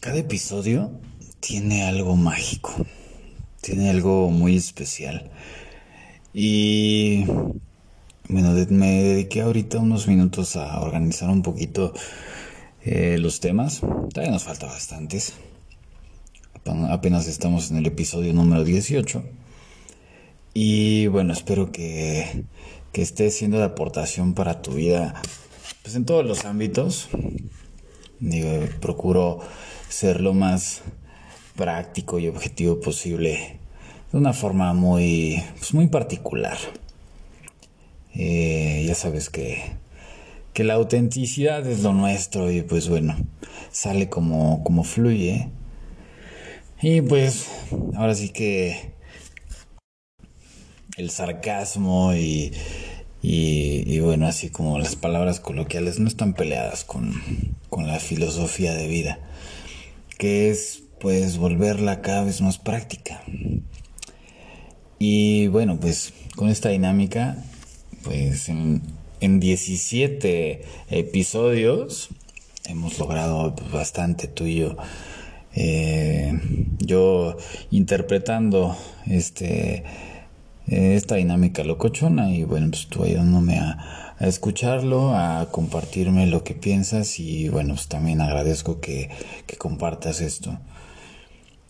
[0.00, 0.92] Cada episodio
[1.40, 2.72] tiene algo mágico,
[3.60, 5.28] tiene algo muy especial.
[6.32, 7.24] Y
[8.28, 11.94] bueno, me dediqué ahorita unos minutos a organizar un poquito
[12.84, 13.80] eh, los temas.
[13.80, 15.32] Todavía nos falta bastantes.
[16.90, 19.24] Apenas estamos en el episodio número 18.
[20.54, 22.44] Y bueno, espero que,
[22.92, 25.20] que esté siendo de aportación para tu vida,
[25.82, 27.08] pues en todos los ámbitos.
[28.20, 28.50] Digo,
[28.80, 29.40] procuro
[29.88, 30.82] ser lo más
[31.56, 33.58] práctico y objetivo posible
[34.12, 36.56] de una forma muy, pues muy particular.
[38.14, 39.62] Eh, ya sabes que,
[40.52, 43.16] que la autenticidad es lo nuestro y pues bueno,
[43.70, 45.50] sale como, como fluye.
[46.80, 47.48] Y pues
[47.94, 48.92] ahora sí que
[50.96, 52.52] el sarcasmo y,
[53.22, 57.14] y, bueno, así como las palabras coloquiales no están peleadas con,
[57.68, 59.18] con la filosofía de vida
[60.18, 63.22] que es pues volverla cada vez más práctica.
[64.98, 67.42] Y bueno, pues con esta dinámica,
[68.02, 68.82] pues en,
[69.20, 72.08] 17 episodios
[72.64, 74.76] hemos logrado bastante tuyo.
[75.54, 76.38] Eh,
[76.78, 77.36] yo
[77.70, 79.84] interpretando este
[80.68, 86.54] esta dinámica locochona y bueno pues tú ayudándome a a escucharlo, a compartirme lo que
[86.54, 89.10] piensas y bueno, pues también agradezco que,
[89.46, 90.58] que compartas esto.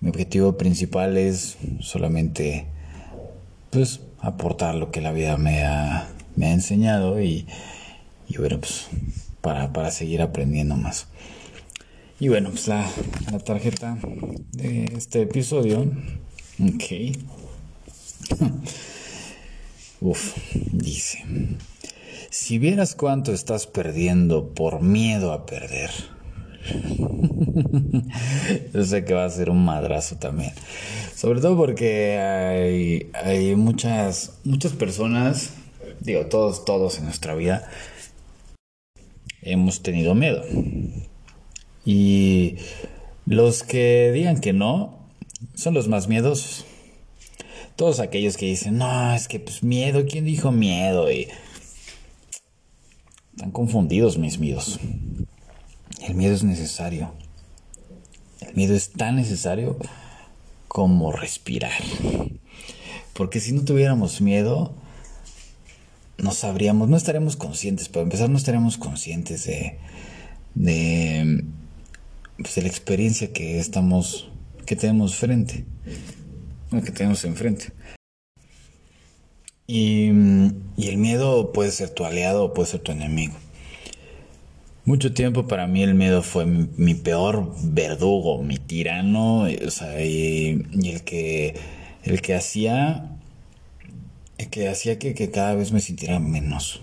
[0.00, 2.66] Mi objetivo principal es solamente
[3.68, 7.46] pues aportar lo que la vida me ha, me ha enseñado y,
[8.26, 8.88] y bueno, pues
[9.42, 11.08] para, para seguir aprendiendo más.
[12.18, 12.90] Y bueno, pues la,
[13.30, 13.98] la tarjeta
[14.52, 15.80] de este episodio,
[16.62, 17.16] ok.
[20.00, 20.36] Uf,
[20.72, 21.24] dice.
[22.30, 25.90] Si vieras cuánto estás perdiendo por miedo a perder.
[28.72, 30.52] Yo sé que va a ser un madrazo también.
[31.14, 35.54] Sobre todo porque hay, hay muchas, muchas personas,
[36.00, 37.68] digo, todos, todos en nuestra vida,
[39.42, 40.42] hemos tenido miedo.
[41.84, 42.56] Y
[43.26, 44.98] los que digan que no,
[45.54, 46.66] son los más miedosos.
[47.80, 51.10] Todos aquellos que dicen, no, es que pues miedo, ¿quién dijo miedo?
[51.10, 51.28] Y
[53.32, 54.78] están confundidos mis miedos.
[56.02, 57.14] El miedo es necesario.
[58.42, 59.78] El miedo es tan necesario
[60.68, 61.82] como respirar.
[63.14, 64.74] Porque si no tuviéramos miedo,
[66.18, 67.88] no sabríamos, no estaríamos conscientes.
[67.88, 69.78] Para empezar, no estaríamos conscientes de,
[70.54, 71.44] de,
[72.36, 74.28] pues, de la experiencia que estamos,
[74.66, 75.64] que tenemos frente,
[76.70, 77.72] que tenemos enfrente.
[79.66, 83.34] Y, el miedo puede ser tu aliado o puede ser tu enemigo.
[84.84, 90.64] Mucho tiempo para mí el miedo fue mi, peor verdugo, mi tirano, o sea, y,
[90.82, 91.54] el que
[92.02, 93.16] el que hacía
[94.38, 96.80] el que hacía que, que, cada vez me sintiera menos.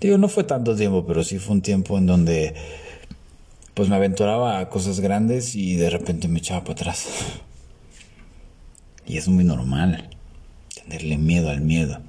[0.00, 2.54] Digo, no fue tanto tiempo, pero sí fue un tiempo en donde
[3.72, 7.08] pues me aventuraba a cosas grandes y de repente me echaba para atrás.
[9.06, 10.08] Y es muy normal
[10.74, 12.00] tenerle miedo al miedo.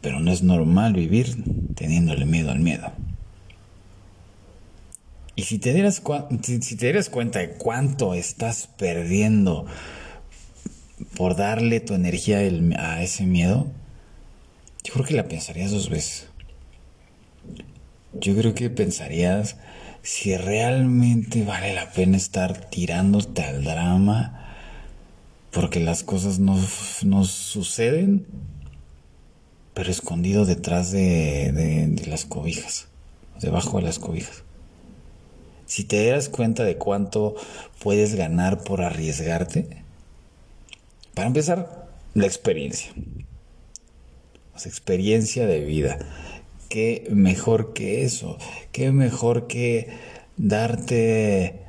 [0.00, 1.36] Pero no es normal vivir
[1.74, 2.92] teniéndole miedo al miedo.
[5.36, 6.02] Y si te dieras,
[6.40, 9.66] si te dieras cuenta de cuánto estás perdiendo
[11.16, 13.66] por darle tu energía a ese miedo,
[14.84, 16.28] yo creo que la pensarías dos veces.
[18.12, 19.56] Yo creo que pensarías
[20.02, 24.43] si realmente vale la pena estar tirándote al drama
[25.54, 28.26] porque las cosas nos, suceden,
[29.72, 32.88] pero escondido detrás de, de, las cobijas,
[33.40, 34.42] debajo de las cobijas.
[35.66, 37.36] Si te das cuenta de cuánto
[37.78, 39.68] puedes ganar por arriesgarte,
[41.14, 42.92] para empezar, la experiencia.
[44.64, 45.98] Experiencia de vida.
[46.68, 48.38] ¿Qué mejor que eso?
[48.72, 49.88] ¿Qué mejor que
[50.36, 51.63] darte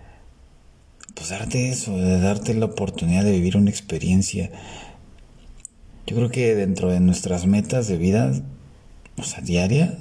[1.15, 4.51] pues darte eso, de darte la oportunidad de vivir una experiencia.
[6.05, 8.31] Yo creo que dentro de nuestras metas de vida,
[9.17, 9.97] o sea, diaria,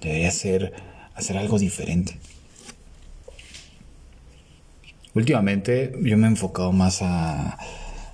[0.00, 0.72] debería ser
[1.14, 2.18] hacer algo diferente.
[5.14, 7.58] Últimamente yo me he enfocado más a,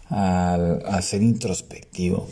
[0.08, 2.28] a, ser introspectivo.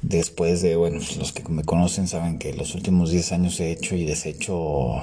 [0.00, 3.70] Después de, bueno, pues, los que me conocen saben que los últimos 10 años he
[3.70, 5.02] hecho y deshecho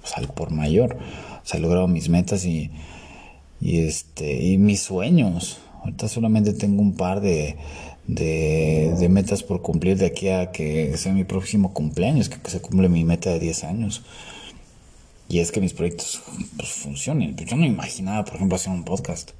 [0.00, 0.98] pues, al por mayor.
[1.42, 2.70] O sea, logrado mis metas y,
[3.60, 5.58] y, este, y mis sueños.
[5.80, 7.56] Ahorita solamente tengo un par de,
[8.06, 12.88] de, metas por cumplir de aquí a que sea mi próximo cumpleaños, que, se cumple
[12.88, 14.02] mi meta de 10 años.
[15.28, 16.22] Y es que mis proyectos
[16.56, 17.36] pues, funcionen.
[17.36, 19.32] Yo no imaginaba, por ejemplo, hacer un podcast.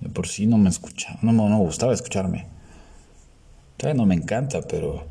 [0.00, 2.46] De por sí no me escuchaba, no, no me gustaba escucharme.
[3.76, 5.06] Todavía no me encanta, pero.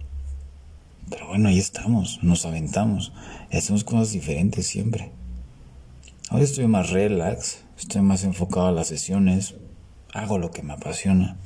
[1.09, 3.13] Pero bueno, ahí estamos, nos aventamos.
[3.51, 5.11] Hacemos cosas diferentes siempre.
[6.29, 9.55] Ahora estoy más relax, estoy más enfocado a las sesiones,
[10.13, 11.37] hago lo que me apasiona.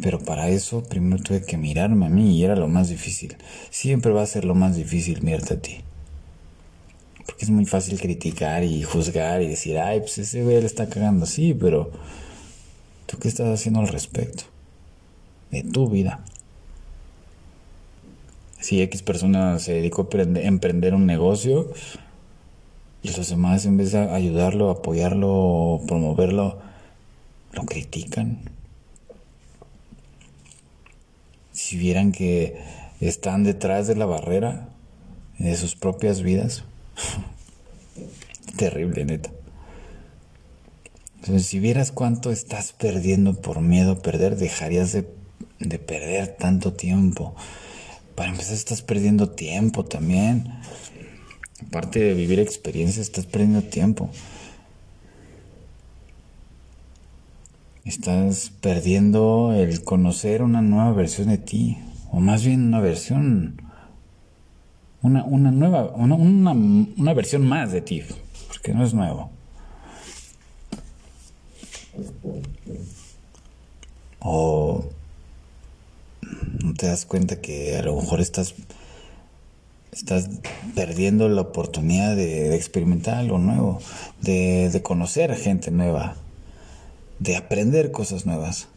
[0.00, 3.36] Pero para eso primero tuve que mirarme a mí y era lo más difícil.
[3.68, 5.80] Siempre va a ser lo más difícil mirarte a ti.
[7.26, 10.88] Porque es muy fácil criticar y juzgar y decir, ay, pues ese güey le está
[10.88, 11.90] cagando así, pero
[13.04, 14.44] ¿tú qué estás haciendo al respecto?
[15.50, 16.24] De tu vida.
[18.62, 21.72] Si X persona se dedicó a emprender un negocio
[23.02, 26.60] y los demás en vez de ayudarlo, apoyarlo, promoverlo,
[27.52, 28.38] lo critican
[31.52, 32.56] si vieran que
[33.00, 34.68] están detrás de la barrera
[35.38, 36.62] de sus propias vidas.
[38.56, 39.30] Terrible, neta.
[41.16, 45.06] Entonces, si vieras cuánto estás perdiendo por miedo a perder, dejarías de,
[45.58, 47.34] de perder tanto tiempo.
[48.22, 50.46] Para empezar, estás perdiendo tiempo también.
[51.66, 54.10] Aparte de vivir experiencias, estás perdiendo tiempo.
[57.84, 61.78] Estás perdiendo el conocer una nueva versión de ti,
[62.12, 63.60] o más bien una versión,
[65.02, 68.04] una, una nueva, una, una, una versión más de ti,
[68.46, 69.32] porque no es nuevo.
[74.20, 74.84] O
[76.62, 78.54] no te das cuenta que a lo mejor estás
[79.92, 80.30] estás
[80.74, 83.78] perdiendo la oportunidad de, experimentar algo nuevo,
[84.22, 86.16] de, de, conocer gente nueva,
[87.18, 88.68] de aprender cosas nuevas.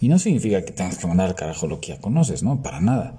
[0.00, 2.62] Y no significa que tengas que mandar al carajo lo que ya conoces, ¿no?
[2.62, 3.14] Para nada.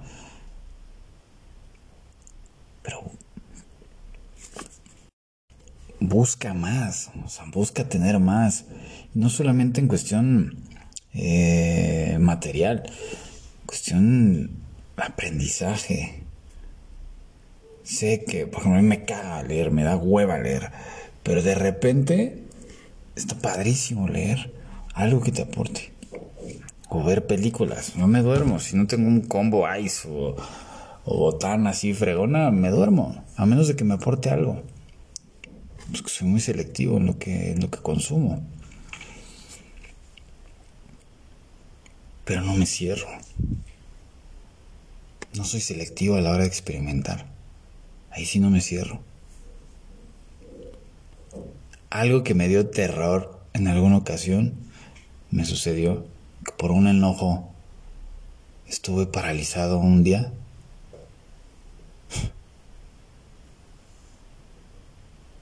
[2.81, 3.03] Pero
[5.99, 8.65] busca más, o sea, busca tener más.
[9.13, 10.57] No solamente en cuestión
[11.13, 12.83] eh, material,
[13.73, 14.51] cuestión
[14.97, 16.21] aprendizaje.
[17.81, 20.69] Sé que, por ejemplo, a mí me caga leer, me da hueva leer,
[21.23, 22.43] pero de repente
[23.15, 24.53] está padrísimo leer
[24.93, 25.91] algo que te aporte.
[26.89, 27.95] O ver películas.
[27.95, 28.59] No me duermo.
[28.59, 30.35] Si no tengo un combo ice o,
[31.05, 33.25] o así fregona, me duermo.
[33.35, 34.61] A menos de que me aporte algo.
[35.89, 38.45] Pues soy muy selectivo en lo que, en lo que consumo.
[42.25, 43.07] Pero no me cierro.
[45.35, 47.25] No soy selectivo a la hora de experimentar.
[48.11, 49.01] Ahí sí no me cierro.
[51.89, 54.53] Algo que me dio terror en alguna ocasión
[55.31, 56.05] me sucedió
[56.45, 57.51] que por un enojo
[58.67, 60.31] estuve paralizado un día.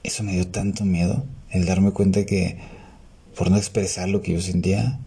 [0.02, 2.58] Eso me dio tanto miedo, el darme cuenta que
[3.36, 4.98] por no expresar lo que yo sentía,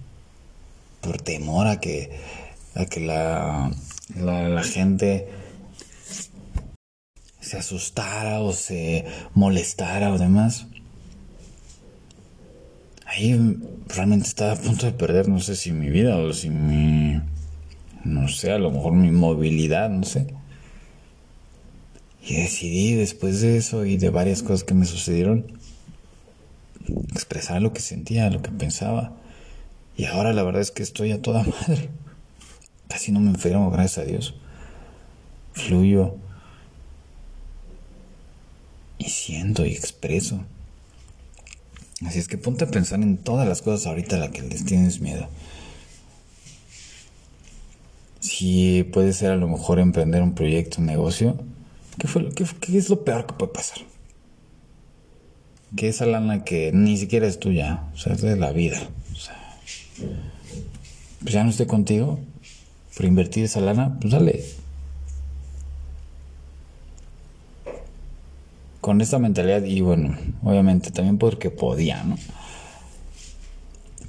[1.05, 2.09] por temor a que,
[2.73, 3.71] a que la,
[4.19, 5.27] la, la gente
[7.39, 9.05] se asustara o se
[9.35, 10.65] molestara o demás,
[13.05, 13.39] ahí
[13.87, 17.21] realmente estaba a punto de perder, no sé si mi vida o si mi,
[18.03, 20.27] no sé, a lo mejor mi movilidad, no sé.
[22.27, 25.45] Y decidí después de eso y de varias cosas que me sucedieron,
[27.11, 29.13] expresar lo que sentía, lo que pensaba.
[29.97, 31.89] Y ahora la verdad es que estoy a toda madre.
[32.87, 34.35] Casi no me enfermo, gracias a Dios.
[35.53, 36.15] Fluyo.
[38.97, 40.41] Y siento y expreso.
[42.05, 44.65] Así es que ponte a pensar en todas las cosas ahorita a las que les
[44.65, 45.27] tienes miedo.
[48.19, 51.37] Si puede ser a lo mejor emprender un proyecto, un negocio,
[51.97, 53.77] ¿qué, fue, qué, qué es lo peor que puede pasar?
[55.75, 58.89] Que esa lana que ni siquiera es tuya, o sea, es de la vida.
[61.21, 62.19] Pues ya no esté contigo,
[62.95, 64.43] por invertir esa lana, pues dale,
[68.81, 72.17] con esta mentalidad y bueno, obviamente también porque podía, ¿no?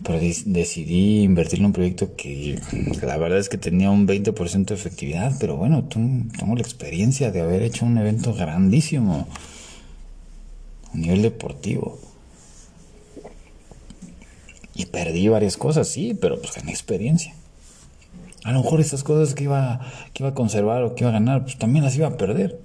[0.03, 2.61] Pero decidí invertir en un proyecto que
[3.03, 7.41] la verdad es que tenía un 20% de efectividad, pero bueno, tengo la experiencia de
[7.41, 9.27] haber hecho un evento grandísimo
[10.93, 11.99] a nivel deportivo.
[14.77, 17.35] Y perdí varias cosas, sí, pero pues gané experiencia.
[18.45, 19.81] A lo mejor esas cosas que iba,
[20.13, 22.61] que iba a conservar o que iba a ganar, pues también las iba a perder.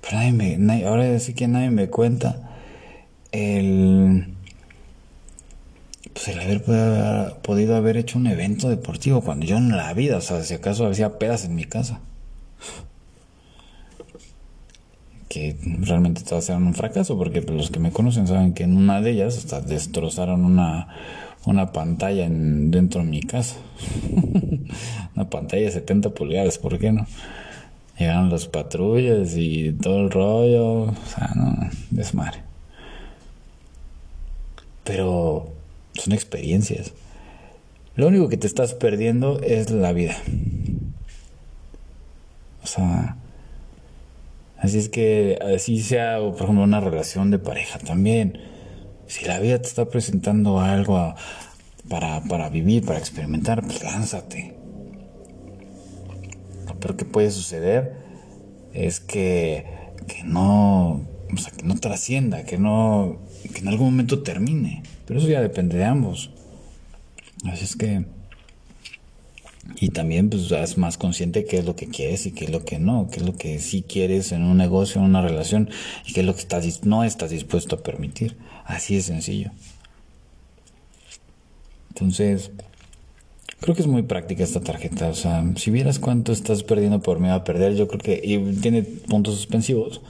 [0.00, 2.50] Pero nadie me, ahora sí que nadie me cuenta
[3.32, 4.34] el,
[6.12, 6.62] pues el haber
[7.42, 10.86] podido haber hecho un evento deportivo cuando yo en la vida, o sea, si acaso
[10.86, 12.00] hacía pedas en mi casa.
[15.30, 18.76] Que realmente todas eran un fracaso, porque pues, los que me conocen saben que en
[18.76, 20.88] una de ellas hasta destrozaron una,
[21.46, 23.54] una pantalla en, dentro de mi casa.
[25.14, 27.06] una pantalla de 70 pulgadas, ¿por qué no?
[27.96, 32.42] Llegaron las patrullas y todo el rollo, o sea, no, desmadre.
[34.82, 35.48] Pero
[35.94, 36.92] son experiencias.
[37.94, 40.16] Lo único que te estás perdiendo es la vida.
[42.64, 43.16] O sea,
[44.60, 48.38] así es que así sea, por ejemplo, una relación de pareja también.
[49.06, 51.14] Si la vida te está presentando algo
[51.88, 54.54] para, para vivir, para experimentar, pues lánzate.
[56.66, 57.94] Lo peor que puede suceder
[58.72, 59.66] es que,
[60.06, 63.18] que no, o sea, que no trascienda, que no,
[63.52, 64.82] que en algún momento termine.
[65.06, 66.30] Pero eso ya depende de ambos.
[67.44, 68.04] Así es que...
[69.76, 72.64] Y también pues haz más consciente qué es lo que quieres y qué es lo
[72.64, 75.70] que no, qué es lo que sí quieres en un negocio, en una relación
[76.06, 78.36] y qué es lo que estás, no estás dispuesto a permitir.
[78.64, 79.50] Así de sencillo.
[81.90, 82.50] Entonces,
[83.60, 85.08] creo que es muy práctica esta tarjeta.
[85.08, 88.20] O sea, si vieras cuánto estás perdiendo por miedo a perder, yo creo que...
[88.22, 90.00] Y tiene puntos suspensivos.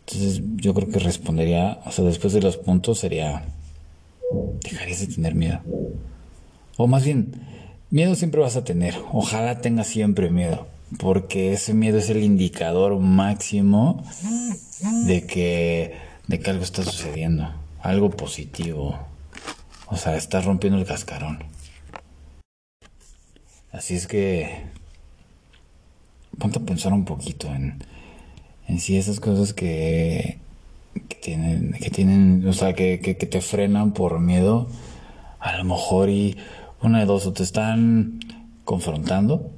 [0.00, 3.44] Entonces, yo creo que respondería, o sea, después de los puntos sería...
[4.62, 5.60] Dejarías de tener miedo.
[6.76, 7.32] O más bien,
[7.90, 8.94] miedo siempre vas a tener.
[9.12, 10.66] Ojalá tengas siempre miedo.
[10.98, 14.04] Porque ese miedo es el indicador máximo
[15.06, 15.94] de que,
[16.26, 17.52] de que algo está sucediendo.
[17.80, 18.98] Algo positivo.
[19.86, 21.44] O sea, estás rompiendo el cascarón.
[23.72, 24.64] Así es que
[26.38, 27.84] ponte a pensar un poquito en,
[28.66, 30.38] en si esas cosas que,
[31.08, 34.68] que tienen, que tienen, o sea, que, que, que te frenan por miedo,
[35.38, 36.36] a lo mejor y
[36.82, 38.20] una de dos, o te están
[38.64, 39.50] confrontando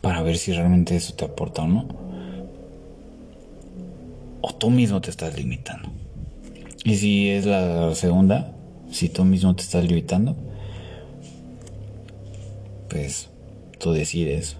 [0.00, 1.88] para ver si realmente eso te aporta o no.
[4.40, 5.90] O tú mismo te estás limitando.
[6.84, 8.54] Y si es la segunda,
[8.90, 10.36] si tú mismo te estás limitando,
[12.90, 13.30] pues
[13.78, 14.56] tú decides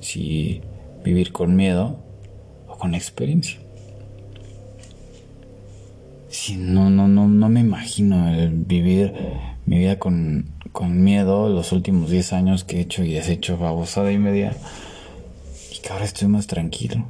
[0.00, 0.62] si
[1.04, 1.98] vivir con miedo
[2.66, 3.65] o con experiencia.
[6.38, 9.14] Sí, no, no, no, no me imagino el vivir
[9.64, 14.12] mi vida con, con miedo los últimos 10 años que he hecho y deshecho babosada
[14.12, 14.54] y media.
[15.72, 17.06] Y que ahora estoy más tranquilo.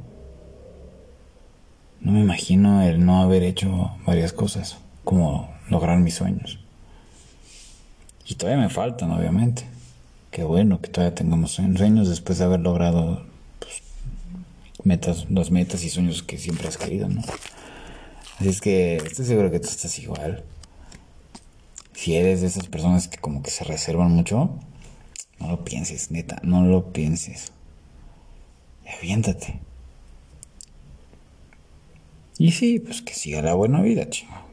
[1.99, 6.59] No me imagino el no haber hecho varias cosas, como lograr mis sueños.
[8.25, 9.65] Y todavía me faltan, obviamente.
[10.31, 13.25] Qué bueno que todavía tengamos sueños después de haber logrado
[13.59, 13.81] pues,
[14.85, 17.21] metas, las metas y sueños que siempre has querido, ¿no?
[18.39, 20.43] Así es que estoy seguro que tú estás igual.
[21.93, 24.59] Si eres de esas personas que como que se reservan mucho,
[25.39, 27.51] no lo pienses, neta, no lo pienses.
[28.97, 29.59] Aviéntate.
[32.37, 34.46] Y sí, pues que siga la buena vida, chico.